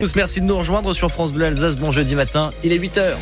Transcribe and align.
Tous 0.00 0.14
merci 0.14 0.40
de 0.40 0.46
nous 0.46 0.56
rejoindre 0.56 0.92
sur 0.92 1.10
France 1.10 1.32
Bleu 1.32 1.46
Alsace. 1.46 1.74
Bon 1.74 1.90
jeudi 1.90 2.14
matin, 2.14 2.50
il 2.62 2.72
est 2.72 2.78
8h. 2.78 3.16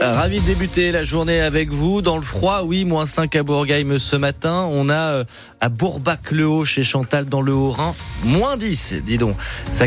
Ravi 0.00 0.40
de 0.40 0.46
débuter 0.46 0.92
la 0.92 1.04
journée 1.04 1.42
avec 1.42 1.68
vous 1.68 2.00
dans 2.00 2.16
le 2.16 2.22
froid. 2.22 2.62
Oui, 2.64 2.86
moins 2.86 3.04
5 3.04 3.36
à 3.36 3.42
Bourgheim 3.42 3.98
ce 3.98 4.16
matin. 4.16 4.66
On 4.70 4.88
a 4.88 4.94
euh, 4.94 5.24
à 5.60 5.68
Bourbac-le-Haut 5.68 6.64
chez 6.64 6.84
Chantal 6.84 7.26
dans 7.26 7.40
le 7.40 7.52
Haut-Rhin, 7.52 7.94
moins 8.24 8.56
10, 8.56 8.94
dis 9.06 9.18
donc. 9.18 9.36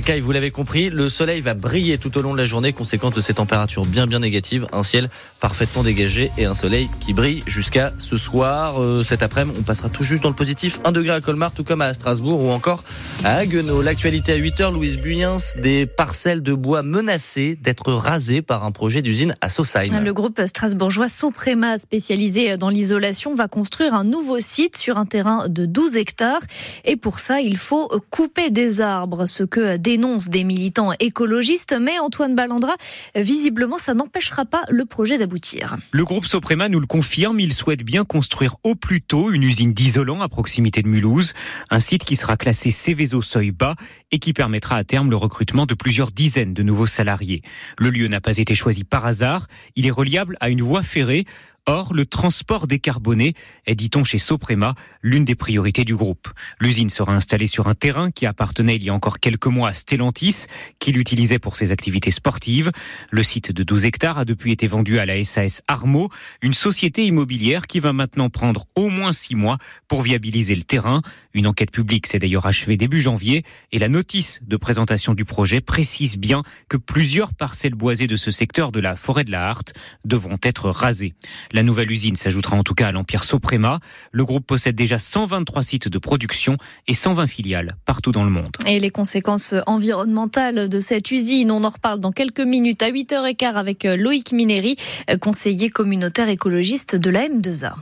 Caille, 0.05 0.19
vous 0.19 0.31
l'avez 0.31 0.51
compris. 0.51 0.89
Le 0.89 1.09
soleil 1.09 1.41
va 1.41 1.53
briller 1.53 1.97
tout 1.97 2.17
au 2.17 2.21
long 2.21 2.33
de 2.33 2.37
la 2.37 2.45
journée, 2.45 2.73
conséquence 2.73 3.13
de 3.13 3.21
ces 3.21 3.35
températures 3.35 3.85
bien 3.85 4.07
bien 4.07 4.19
négatives. 4.19 4.65
Un 4.71 4.83
ciel 4.83 5.09
parfaitement 5.39 5.83
dégagé 5.83 6.31
et 6.37 6.45
un 6.45 6.53
soleil 6.53 6.89
qui 6.99 7.13
brille 7.13 7.43
jusqu'à 7.45 7.91
ce 7.99 8.17
soir. 8.17 8.81
Euh, 8.81 9.03
cet 9.03 9.21
après-midi, 9.21 9.57
on 9.59 9.63
passera 9.63 9.89
tout 9.89 10.03
juste 10.03 10.23
dans 10.23 10.29
le 10.29 10.35
positif. 10.35 10.79
1 10.85 10.91
degré 10.91 11.13
à 11.13 11.21
Colmar, 11.21 11.51
tout 11.51 11.63
comme 11.63 11.81
à 11.81 11.93
Strasbourg 11.93 12.43
ou 12.43 12.49
encore 12.49 12.83
à 13.23 13.35
Haguenau. 13.35 13.81
L'actualité 13.81 14.33
à 14.33 14.37
8h, 14.37 14.73
Louise 14.73 14.97
Buyens, 14.97 15.37
des 15.61 15.85
parcelles 15.85 16.41
de 16.41 16.53
bois 16.53 16.83
menacées 16.83 17.57
d'être 17.61 17.93
rasées 17.93 18.41
par 18.41 18.63
un 18.63 18.71
projet 18.71 19.01
d'usine 19.01 19.35
à 19.41 19.49
Sausheim. 19.49 19.99
Le 19.99 20.13
groupe 20.13 20.41
strasbourgeois 20.45 21.09
Soprema, 21.09 21.77
spécialisé 21.77 22.57
dans 22.57 22.69
l'isolation, 22.69 23.35
va 23.35 23.47
construire 23.47 23.93
un 23.93 24.03
nouveau 24.03 24.39
site 24.39 24.77
sur 24.77 24.97
un 24.97 25.05
terrain 25.05 25.47
de 25.47 25.60
12 25.65 25.95
hectares. 25.95 26.41
Et 26.85 26.95
pour 26.95 27.19
ça, 27.19 27.41
il 27.41 27.57
faut 27.57 27.87
couper 28.09 28.49
des 28.49 28.81
arbres, 28.81 29.25
ce 29.25 29.43
que 29.43 29.77
dénoncent 29.77 30.29
des 30.29 30.43
militants 30.43 30.91
écologistes. 30.99 31.75
Mais 31.79 31.99
Antoine 31.99 32.35
Ballandra, 32.35 32.73
visiblement, 33.15 33.77
ça 33.77 33.93
n'empêchera 33.93 34.45
pas 34.45 34.63
le 34.69 34.85
projet 34.85 35.17
d'aboutir. 35.17 35.77
Le 35.91 36.05
groupe 36.05 36.25
Soprema 36.25 36.69
nous 36.69 36.79
le 36.79 36.87
confirme, 36.87 37.39
il 37.39 37.53
souhaite 37.53 37.83
bien 37.83 38.05
construire 38.05 38.55
au 38.63 38.75
plus 38.75 39.01
tôt 39.01 39.31
une 39.31 39.43
usine 39.43 39.73
d'isolant 39.73 40.21
à 40.21 40.29
proximité 40.29 40.81
de 40.81 40.87
Mulhouse, 40.87 41.33
un 41.69 41.79
site 41.79 42.03
qui 42.03 42.15
sera 42.15 42.37
classé 42.37 42.71
Céveso 42.71 43.21
seuil 43.21 43.51
bas 43.51 43.75
et 44.11 44.19
qui 44.19 44.33
permettra 44.33 44.75
à 44.75 44.83
terme 44.83 45.09
le 45.09 45.15
recrutement 45.15 45.65
de 45.65 45.73
plusieurs 45.73 46.11
dizaines 46.11 46.53
de 46.53 46.63
nouveaux 46.63 46.87
salariés. 46.87 47.41
Le 47.77 47.89
lieu 47.89 48.07
n'a 48.07 48.21
pas 48.21 48.37
été 48.37 48.55
choisi 48.55 48.83
par 48.83 49.05
hasard, 49.05 49.47
il 49.75 49.85
est 49.85 49.91
reliable 49.91 50.37
à 50.39 50.49
une 50.49 50.61
voie 50.61 50.83
ferrée 50.83 51.25
Or, 51.67 51.93
le 51.93 52.05
transport 52.05 52.65
décarboné 52.65 53.33
est, 53.67 53.75
dit-on 53.75 54.03
chez 54.03 54.17
Soprema, 54.17 54.73
l'une 55.03 55.25
des 55.25 55.35
priorités 55.35 55.83
du 55.83 55.95
groupe. 55.95 56.27
L'usine 56.59 56.89
sera 56.89 57.13
installée 57.13 57.45
sur 57.45 57.67
un 57.67 57.75
terrain 57.75 58.09
qui 58.09 58.25
appartenait 58.25 58.77
il 58.77 58.83
y 58.83 58.89
a 58.89 58.93
encore 58.93 59.19
quelques 59.19 59.45
mois 59.45 59.69
à 59.69 59.73
Stellantis, 59.75 60.47
qui 60.79 60.91
l'utilisait 60.91 61.37
pour 61.37 61.55
ses 61.55 61.71
activités 61.71 62.09
sportives. 62.09 62.71
Le 63.11 63.21
site 63.21 63.51
de 63.51 63.61
12 63.61 63.85
hectares 63.85 64.17
a 64.17 64.25
depuis 64.25 64.51
été 64.51 64.65
vendu 64.65 64.97
à 64.97 65.05
la 65.05 65.23
SAS 65.23 65.61
Armo, 65.67 66.09
une 66.41 66.55
société 66.55 67.05
immobilière 67.05 67.67
qui 67.67 67.79
va 67.79 67.93
maintenant 67.93 68.29
prendre 68.29 68.65
au 68.75 68.89
moins 68.89 69.13
six 69.13 69.35
mois 69.35 69.59
pour 69.87 70.01
viabiliser 70.01 70.55
le 70.55 70.63
terrain. 70.63 71.03
Une 71.35 71.45
enquête 71.45 71.71
publique 71.71 72.07
s'est 72.07 72.19
d'ailleurs 72.19 72.47
achevée 72.47 72.75
début 72.75 73.01
janvier 73.01 73.45
et 73.71 73.77
la 73.77 73.87
notice 73.87 74.39
de 74.41 74.57
présentation 74.57 75.13
du 75.13 75.25
projet 75.25 75.61
précise 75.61 76.17
bien 76.17 76.41
que 76.69 76.77
plusieurs 76.77 77.35
parcelles 77.35 77.75
boisées 77.75 78.07
de 78.07 78.15
ce 78.15 78.31
secteur 78.31 78.71
de 78.71 78.79
la 78.79 78.95
forêt 78.95 79.23
de 79.23 79.31
la 79.31 79.47
Harte 79.47 79.73
devront 80.05 80.39
être 80.43 80.71
rasées. 80.71 81.13
La 81.53 81.63
nouvelle 81.63 81.91
usine 81.91 82.15
s'ajoutera 82.15 82.55
en 82.55 82.63
tout 82.63 82.73
cas 82.73 82.87
à 82.87 82.91
l'empire 82.91 83.23
Soprema. 83.23 83.79
Le 84.11 84.25
groupe 84.25 84.45
possède 84.45 84.75
déjà 84.75 84.99
123 84.99 85.63
sites 85.63 85.87
de 85.87 85.97
production 85.97 86.57
et 86.87 86.93
120 86.93 87.27
filiales 87.27 87.75
partout 87.85 88.11
dans 88.11 88.23
le 88.23 88.29
monde. 88.29 88.55
Et 88.67 88.79
les 88.79 88.89
conséquences 88.89 89.53
environnementales 89.67 90.69
de 90.69 90.79
cette 90.79 91.11
usine, 91.11 91.51
on 91.51 91.63
en 91.63 91.69
reparle 91.69 91.99
dans 91.99 92.11
quelques 92.11 92.41
minutes 92.41 92.81
à 92.83 92.91
8h15 92.91 93.53
avec 93.53 93.83
Loïc 93.83 94.31
Minéry, 94.31 94.75
conseiller 95.19 95.69
communautaire 95.69 96.29
écologiste 96.29 96.95
de 96.95 97.09
la 97.09 97.27
M2A. 97.27 97.73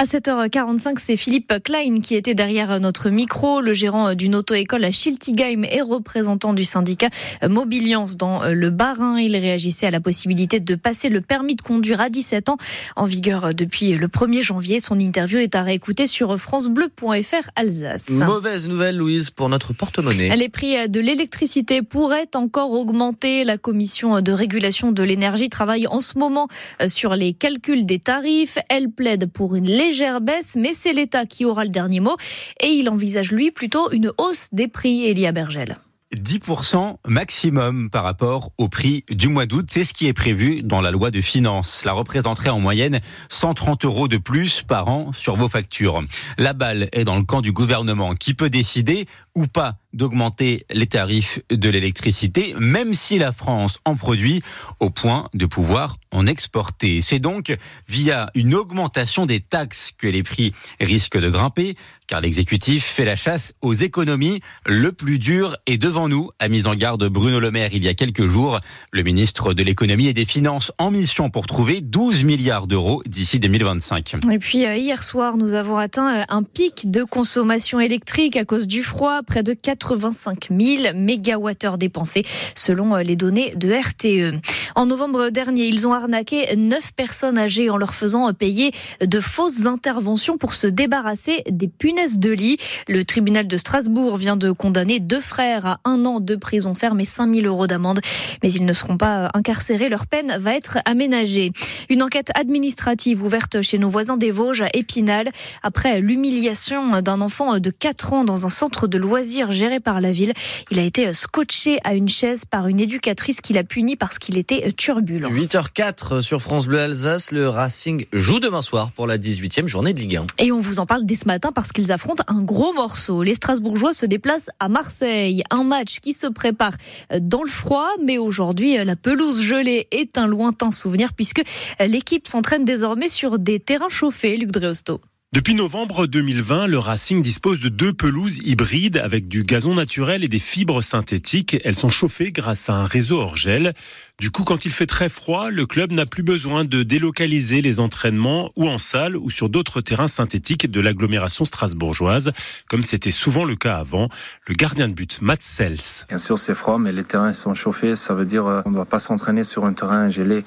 À 0.00 0.04
7h45, 0.04 0.94
c'est 0.96 1.14
Philippe 1.14 1.52
Klein 1.62 2.00
qui 2.00 2.14
était 2.14 2.32
derrière 2.32 2.80
notre 2.80 3.10
micro, 3.10 3.60
le 3.60 3.74
gérant 3.74 4.14
d'une 4.14 4.34
auto-école 4.34 4.82
à 4.86 4.90
Schiltigheim 4.90 5.62
et 5.70 5.82
représentant 5.82 6.54
du 6.54 6.64
syndicat 6.64 7.10
Mobiliance 7.46 8.16
dans 8.16 8.42
le 8.44 8.70
Bas-Rhin. 8.70 9.18
Il 9.18 9.36
réagissait 9.36 9.88
à 9.88 9.90
la 9.90 10.00
possibilité 10.00 10.58
de 10.58 10.74
passer 10.74 11.10
le 11.10 11.20
permis 11.20 11.54
de 11.54 11.60
conduire 11.60 12.00
à 12.00 12.08
17 12.08 12.48
ans, 12.48 12.56
en 12.96 13.04
vigueur 13.04 13.52
depuis 13.52 13.92
le 13.92 14.08
1er 14.08 14.42
janvier. 14.42 14.80
Son 14.80 14.98
interview 14.98 15.36
est 15.36 15.54
à 15.54 15.62
réécouter 15.62 16.06
sur 16.06 16.34
francebleu.fr 16.38 17.50
Alsace. 17.54 18.08
Mauvaise 18.08 18.68
nouvelle, 18.68 18.96
Louise, 18.96 19.28
pour 19.28 19.50
notre 19.50 19.74
porte-monnaie. 19.74 20.34
Les 20.34 20.48
prix 20.48 20.88
de 20.88 21.00
l'électricité 21.00 21.82
pourraient 21.82 22.30
encore 22.36 22.70
augmenter. 22.70 23.44
La 23.44 23.58
commission 23.58 24.22
de 24.22 24.32
régulation 24.32 24.92
de 24.92 25.02
l'énergie 25.02 25.50
travaille 25.50 25.86
en 25.86 26.00
ce 26.00 26.16
moment 26.16 26.48
sur 26.86 27.14
les 27.16 27.34
calculs 27.34 27.84
des 27.84 27.98
tarifs. 27.98 28.56
Elle 28.70 28.88
plaide 28.88 29.30
pour 29.30 29.56
une 29.56 29.66
légère 29.66 29.89
baisse, 30.20 30.56
mais 30.56 30.72
c'est 30.72 30.92
l'État 30.92 31.26
qui 31.26 31.44
aura 31.44 31.64
le 31.64 31.70
dernier 31.70 32.00
mot. 32.00 32.16
Et 32.62 32.68
il 32.68 32.88
envisage, 32.88 33.32
lui, 33.32 33.50
plutôt 33.50 33.90
une 33.90 34.12
hausse 34.18 34.48
des 34.52 34.68
prix, 34.68 35.04
Elia 35.04 35.32
Bergel. 35.32 35.76
10% 36.16 36.96
maximum 37.06 37.88
par 37.88 38.02
rapport 38.02 38.50
au 38.58 38.68
prix 38.68 39.04
du 39.10 39.28
mois 39.28 39.46
d'août. 39.46 39.66
C'est 39.68 39.84
ce 39.84 39.94
qui 39.94 40.08
est 40.08 40.12
prévu 40.12 40.62
dans 40.62 40.80
la 40.80 40.90
loi 40.90 41.10
de 41.10 41.20
finances. 41.20 41.80
Cela 41.82 41.92
représenterait 41.92 42.50
en 42.50 42.58
moyenne 42.58 42.98
130 43.28 43.84
euros 43.84 44.08
de 44.08 44.16
plus 44.16 44.62
par 44.62 44.88
an 44.88 45.12
sur 45.12 45.36
vos 45.36 45.48
factures. 45.48 46.02
La 46.36 46.52
balle 46.52 46.88
est 46.92 47.04
dans 47.04 47.16
le 47.16 47.22
camp 47.22 47.42
du 47.42 47.52
gouvernement 47.52 48.14
qui 48.14 48.34
peut 48.34 48.50
décider 48.50 49.06
ou 49.34 49.46
pas 49.46 49.76
d'augmenter 49.92 50.64
les 50.70 50.86
tarifs 50.86 51.40
de 51.50 51.68
l'électricité, 51.68 52.54
même 52.58 52.94
si 52.94 53.18
la 53.18 53.32
France 53.32 53.78
en 53.84 53.96
produit 53.96 54.42
au 54.78 54.90
point 54.90 55.28
de 55.34 55.46
pouvoir 55.46 55.96
en 56.12 56.26
exporter. 56.26 57.00
C'est 57.00 57.18
donc 57.18 57.56
via 57.88 58.30
une 58.34 58.54
augmentation 58.54 59.26
des 59.26 59.40
taxes 59.40 59.92
que 59.96 60.06
les 60.06 60.22
prix 60.22 60.52
risquent 60.80 61.18
de 61.18 61.28
grimper, 61.28 61.76
car 62.06 62.20
l'exécutif 62.20 62.84
fait 62.84 63.04
la 63.04 63.16
chasse 63.16 63.54
aux 63.62 63.74
économies. 63.74 64.40
Le 64.66 64.92
plus 64.92 65.18
dur 65.18 65.56
est 65.66 65.78
devant 65.78 66.08
nous, 66.08 66.30
a 66.38 66.48
mis 66.48 66.66
en 66.66 66.74
garde 66.74 67.08
Bruno 67.08 67.40
Le 67.40 67.50
Maire 67.50 67.70
il 67.72 67.84
y 67.84 67.88
a 67.88 67.94
quelques 67.94 68.26
jours. 68.26 68.60
Le 68.92 69.02
ministre 69.02 69.54
de 69.54 69.62
l'économie 69.62 70.06
et 70.06 70.12
des 70.12 70.24
finances 70.24 70.72
en 70.78 70.90
mission 70.90 71.30
pour 71.30 71.46
trouver 71.46 71.80
12 71.80 72.24
milliards 72.24 72.66
d'euros 72.66 73.02
d'ici 73.06 73.40
2025. 73.40 74.16
Et 74.30 74.38
puis 74.38 74.66
euh, 74.66 74.76
hier 74.76 75.02
soir, 75.02 75.36
nous 75.36 75.54
avons 75.54 75.76
atteint 75.76 76.24
un 76.28 76.42
pic 76.42 76.90
de 76.90 77.04
consommation 77.04 77.80
électrique 77.80 78.36
à 78.36 78.44
cause 78.44 78.66
du 78.66 78.82
froid, 78.82 79.19
près 79.22 79.42
de 79.42 79.52
4 79.52 79.80
85 79.80 80.48
000 80.50 80.94
mégawattheures 80.94 81.78
dépensés 81.78 82.22
selon 82.54 82.96
les 82.96 83.16
données 83.16 83.54
de 83.56 83.72
RTE. 83.72 84.40
En 84.74 84.86
novembre 84.86 85.30
dernier, 85.30 85.66
ils 85.66 85.88
ont 85.88 85.92
arnaqué 85.92 86.54
9 86.56 86.92
personnes 86.92 87.38
âgées 87.38 87.70
en 87.70 87.76
leur 87.76 87.94
faisant 87.94 88.32
payer 88.34 88.72
de 89.04 89.20
fausses 89.20 89.66
interventions 89.66 90.38
pour 90.38 90.54
se 90.54 90.66
débarrasser 90.66 91.42
des 91.50 91.68
punaises 91.68 92.18
de 92.18 92.30
lit. 92.30 92.58
Le 92.88 93.04
tribunal 93.04 93.48
de 93.48 93.56
Strasbourg 93.56 94.16
vient 94.16 94.36
de 94.36 94.52
condamner 94.52 95.00
deux 95.00 95.20
frères 95.20 95.66
à 95.66 95.78
un 95.84 96.04
an 96.04 96.20
de 96.20 96.36
prison 96.36 96.74
ferme 96.74 97.00
et 97.00 97.04
5 97.04 97.34
000 97.34 97.46
euros 97.46 97.66
d'amende. 97.66 98.00
Mais 98.42 98.52
ils 98.52 98.64
ne 98.64 98.72
seront 98.72 98.96
pas 98.96 99.30
incarcérés. 99.34 99.88
Leur 99.88 100.06
peine 100.06 100.36
va 100.38 100.54
être 100.54 100.78
aménagée. 100.84 101.52
Une 101.88 102.02
enquête 102.02 102.30
administrative 102.34 103.24
ouverte 103.24 103.62
chez 103.62 103.78
nos 103.78 103.88
voisins 103.88 104.16
des 104.16 104.30
Vosges 104.30 104.62
à 104.62 104.68
Épinal 104.74 105.28
après 105.62 106.00
l'humiliation 106.00 107.00
d'un 107.00 107.20
enfant 107.20 107.58
de 107.58 107.70
4 107.70 108.12
ans 108.12 108.24
dans 108.24 108.46
un 108.46 108.50
centre 108.50 108.86
de 108.86 108.98
loisirs 108.98 109.09
géré 109.50 109.80
par 109.80 110.00
la 110.00 110.12
ville. 110.12 110.32
Il 110.70 110.78
a 110.78 110.82
été 110.82 111.12
scotché 111.14 111.78
à 111.84 111.94
une 111.94 112.08
chaise 112.08 112.44
par 112.44 112.68
une 112.68 112.80
éducatrice 112.80 113.40
qui 113.40 113.52
l'a 113.52 113.64
puni 113.64 113.96
parce 113.96 114.18
qu'il 114.18 114.38
était 114.38 114.72
turbulent. 114.72 115.30
8h04 115.30 116.20
sur 116.20 116.40
France 116.40 116.66
Bleu 116.66 116.80
Alsace, 116.80 117.32
le 117.32 117.48
Racing 117.48 118.06
joue 118.12 118.40
demain 118.40 118.62
soir 118.62 118.90
pour 118.92 119.06
la 119.06 119.18
18e 119.18 119.66
journée 119.66 119.92
de 119.92 120.00
Ligue 120.00 120.16
1. 120.16 120.26
Et 120.38 120.52
on 120.52 120.60
vous 120.60 120.78
en 120.78 120.86
parle 120.86 121.04
dès 121.04 121.14
ce 121.14 121.26
matin 121.26 121.52
parce 121.52 121.72
qu'ils 121.72 121.92
affrontent 121.92 122.24
un 122.28 122.42
gros 122.42 122.72
morceau. 122.72 123.22
Les 123.22 123.34
Strasbourgeois 123.34 123.92
se 123.92 124.06
déplacent 124.06 124.50
à 124.58 124.68
Marseille. 124.68 125.42
Un 125.50 125.64
match 125.64 126.00
qui 126.00 126.12
se 126.12 126.26
prépare 126.26 126.72
dans 127.20 127.42
le 127.42 127.50
froid, 127.50 127.88
mais 128.04 128.18
aujourd'hui, 128.18 128.76
la 128.84 128.96
pelouse 128.96 129.42
gelée 129.42 129.88
est 129.90 130.18
un 130.18 130.26
lointain 130.26 130.70
souvenir 130.70 131.12
puisque 131.14 131.42
l'équipe 131.80 132.26
s'entraîne 132.28 132.64
désormais 132.64 133.08
sur 133.08 133.38
des 133.38 133.60
terrains 133.60 133.88
chauffés, 133.88 134.36
Luc 134.36 134.50
Dreosto. 134.50 135.00
Depuis 135.32 135.54
novembre 135.54 136.08
2020, 136.08 136.66
le 136.66 136.78
Racing 136.80 137.22
dispose 137.22 137.60
de 137.60 137.68
deux 137.68 137.92
pelouses 137.92 138.38
hybrides 138.38 138.96
avec 138.96 139.28
du 139.28 139.44
gazon 139.44 139.74
naturel 139.74 140.24
et 140.24 140.28
des 140.28 140.40
fibres 140.40 140.82
synthétiques. 140.82 141.56
Elles 141.62 141.76
sont 141.76 141.88
chauffées 141.88 142.32
grâce 142.32 142.68
à 142.68 142.72
un 142.72 142.84
réseau 142.84 143.20
hors 143.20 143.36
gel. 143.36 143.72
Du 144.18 144.32
coup, 144.32 144.42
quand 144.42 144.64
il 144.64 144.72
fait 144.72 144.86
très 144.86 145.08
froid, 145.08 145.50
le 145.50 145.66
club 145.66 145.92
n'a 145.92 146.04
plus 146.04 146.24
besoin 146.24 146.64
de 146.64 146.82
délocaliser 146.82 147.62
les 147.62 147.78
entraînements 147.78 148.48
ou 148.56 148.68
en 148.68 148.76
salle 148.76 149.16
ou 149.16 149.30
sur 149.30 149.48
d'autres 149.48 149.80
terrains 149.80 150.08
synthétiques 150.08 150.68
de 150.68 150.80
l'agglomération 150.80 151.44
strasbourgeoise, 151.44 152.32
comme 152.68 152.82
c'était 152.82 153.12
souvent 153.12 153.44
le 153.44 153.54
cas 153.54 153.76
avant. 153.76 154.08
Le 154.48 154.54
gardien 154.54 154.88
de 154.88 154.94
but, 154.94 155.22
Matt 155.22 155.42
Sels. 155.42 156.06
Bien 156.08 156.18
sûr, 156.18 156.40
c'est 156.40 156.56
froid, 156.56 156.78
mais 156.78 156.90
les 156.90 157.04
terrains 157.04 157.32
sont 157.32 157.54
chauffés. 157.54 157.94
Ça 157.94 158.14
veut 158.14 158.26
dire 158.26 158.62
qu'on 158.64 158.70
ne 158.70 158.74
doit 158.74 158.84
pas 158.84 158.98
s'entraîner 158.98 159.44
sur 159.44 159.64
un 159.64 159.74
terrain 159.74 160.10
gelé. 160.10 160.38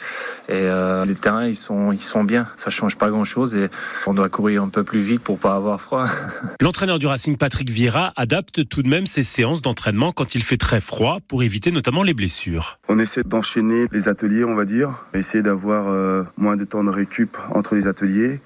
Et 0.49 0.51
euh, 0.51 1.05
les 1.05 1.15
terrains, 1.15 1.47
ils 1.47 1.55
sont, 1.55 1.93
ils 1.93 2.01
sont 2.01 2.25
bien. 2.25 2.45
Ça 2.57 2.69
change 2.69 2.97
pas 2.97 3.09
grand-chose 3.09 3.55
et 3.55 3.69
on 4.07 4.13
doit 4.13 4.27
courir 4.27 4.61
un 4.61 4.72
peu 4.73 4.83
plus 4.83 4.99
vite 4.99 5.23
pour 5.23 5.39
pas 5.39 5.55
avoir 5.55 5.79
froid. 5.79 6.05
L'entraîneur 6.61 6.99
du 6.99 7.07
Racing, 7.07 7.37
Patrick 7.37 7.69
Vieira, 7.69 8.11
adapte 8.15 8.67
tout 8.67 8.83
de 8.83 8.89
même 8.89 9.05
ses 9.05 9.23
séances 9.23 9.61
d'entraînement 9.61 10.11
quand 10.11 10.35
il 10.35 10.43
fait 10.43 10.57
très 10.57 10.81
froid 10.81 11.19
pour 11.27 11.43
éviter 11.43 11.71
notamment 11.71 12.03
les 12.03 12.13
blessures. 12.13 12.79
On 12.89 12.99
essaie 12.99 13.23
d'enchaîner 13.23 13.87
les 13.91 14.09
ateliers, 14.09 14.43
on 14.43 14.55
va 14.55 14.65
dire, 14.65 14.89
essayer 15.13 15.43
d'avoir 15.43 15.87
euh, 15.87 16.23
moins 16.37 16.57
de 16.57 16.65
temps 16.65 16.83
de 16.83 16.89
récup 16.89 17.37
entre 17.53 17.75
les 17.75 17.87
ateliers, 17.87 18.39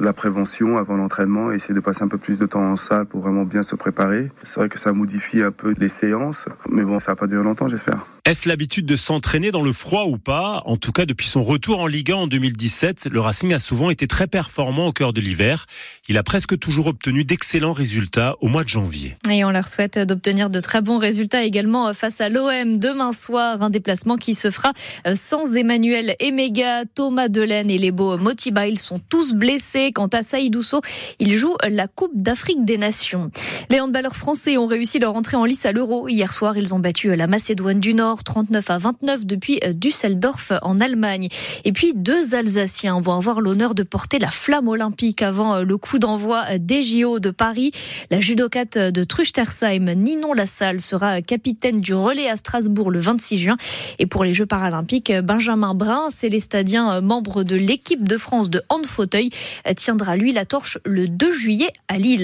la 0.00 0.12
prévention 0.12 0.78
avant 0.78 0.96
l'entraînement, 0.96 1.50
essayer 1.50 1.74
de 1.74 1.80
passer 1.80 2.04
un 2.04 2.08
peu 2.08 2.18
plus 2.18 2.38
de 2.38 2.46
temps 2.46 2.62
en 2.62 2.76
salle 2.76 3.06
pour 3.06 3.22
vraiment 3.22 3.44
bien 3.44 3.62
se 3.62 3.74
préparer. 3.74 4.30
C'est 4.42 4.60
vrai 4.60 4.68
que 4.68 4.78
ça 4.78 4.92
modifie 4.92 5.42
un 5.42 5.52
peu 5.52 5.74
les 5.78 5.88
séances, 5.88 6.48
mais 6.70 6.84
bon, 6.84 7.00
ça 7.00 7.12
va 7.12 7.16
pas 7.16 7.26
durer 7.26 7.42
longtemps, 7.42 7.68
j'espère. 7.68 7.98
Est-ce 8.26 8.48
l'habitude 8.48 8.84
de 8.84 8.96
s'entraîner 8.96 9.50
dans 9.50 9.62
le 9.62 9.72
froid 9.72 10.04
ou 10.04 10.18
pas? 10.18 10.62
En 10.66 10.76
tout 10.76 10.92
cas, 10.92 11.06
depuis 11.06 11.26
son 11.26 11.40
retour 11.40 11.80
en 11.80 11.86
Ligue 11.86 12.12
1 12.12 12.14
en 12.14 12.26
2017, 12.26 13.08
le 13.10 13.18
Racing 13.18 13.54
a 13.54 13.58
souvent 13.58 13.88
été 13.88 14.06
très 14.06 14.26
performant 14.26 14.86
au 14.86 14.92
cœur 14.92 15.14
de 15.14 15.20
l'hiver. 15.20 15.66
Il 16.06 16.18
a 16.18 16.22
presque 16.22 16.58
toujours 16.58 16.88
obtenu 16.88 17.24
d'excellents 17.24 17.72
résultats 17.72 18.36
au 18.40 18.48
mois 18.48 18.62
de 18.62 18.68
janvier. 18.68 19.16
Et 19.30 19.42
on 19.44 19.50
leur 19.50 19.68
souhaite 19.68 19.98
d'obtenir 19.98 20.50
de 20.50 20.60
très 20.60 20.82
bons 20.82 20.98
résultats 20.98 21.44
également 21.44 21.92
face 21.94 22.20
à 22.20 22.28
l'OM 22.28 22.78
demain 22.78 23.12
soir. 23.12 23.62
Un 23.62 23.70
déplacement 23.70 24.16
qui 24.16 24.34
se 24.34 24.50
fera 24.50 24.72
sans 25.14 25.56
Emmanuel 25.56 26.14
Emega, 26.20 26.84
Thomas 26.94 27.28
Delaine 27.28 27.70
et 27.70 27.78
les 27.78 27.90
beaux 27.90 28.18
Motiba. 28.18 28.66
Ils 28.66 28.78
sont 28.78 29.00
tous 29.08 29.32
blessés. 29.32 29.92
Quant 29.92 30.08
à 30.08 30.22
Saïdousso, 30.22 30.82
il 31.20 31.32
joue 31.32 31.56
la 31.68 31.88
Coupe 31.88 32.12
d'Afrique 32.14 32.66
des 32.66 32.76
Nations. 32.76 33.30
Les 33.70 33.80
handballeurs 33.80 34.16
français 34.16 34.58
ont 34.58 34.66
réussi 34.66 34.98
leur 34.98 35.16
entrée 35.16 35.36
en 35.36 35.46
lice 35.46 35.64
à 35.64 35.72
l'Euro. 35.72 36.06
Hier 36.08 36.32
soir, 36.32 36.58
ils 36.58 36.74
ont 36.74 36.78
battu 36.78 37.16
la 37.16 37.26
Macédoine 37.26 37.80
du 37.80 37.94
Nord 38.10 38.24
39 38.24 38.70
à 38.70 38.78
29 38.78 39.24
depuis 39.24 39.60
Düsseldorf 39.72 40.50
en 40.62 40.80
Allemagne. 40.80 41.28
Et 41.64 41.70
puis 41.70 41.92
deux 41.94 42.34
Alsaciens 42.34 43.00
vont 43.00 43.12
avoir 43.12 43.40
l'honneur 43.40 43.76
de 43.76 43.84
porter 43.84 44.18
la 44.18 44.32
flamme 44.32 44.66
olympique 44.66 45.22
avant 45.22 45.60
le 45.60 45.76
coup 45.76 46.00
d'envoi 46.00 46.58
des 46.58 46.82
JO 46.82 47.20
de 47.20 47.30
Paris. 47.30 47.70
La 48.10 48.18
judocate 48.18 48.76
de 48.78 49.04
Truchtersheim, 49.04 49.94
Ninon 49.94 50.32
Lassalle, 50.32 50.80
sera 50.80 51.22
capitaine 51.22 51.80
du 51.80 51.94
relais 51.94 52.28
à 52.28 52.36
Strasbourg 52.36 52.90
le 52.90 52.98
26 52.98 53.38
juin. 53.38 53.56
Et 54.00 54.06
pour 54.06 54.24
les 54.24 54.34
Jeux 54.34 54.46
paralympiques, 54.46 55.12
Benjamin 55.22 55.74
Brun, 55.74 56.10
célestadien 56.10 57.00
membre 57.00 57.44
de 57.44 57.54
l'équipe 57.54 58.08
de 58.08 58.18
France 58.18 58.50
de 58.50 58.60
hand 58.70 58.86
fauteuil, 58.86 59.30
tiendra 59.76 60.16
lui 60.16 60.32
la 60.32 60.46
torche 60.46 60.78
le 60.84 61.06
2 61.06 61.32
juillet 61.32 61.70
à 61.86 61.96
Lille. 61.96 62.18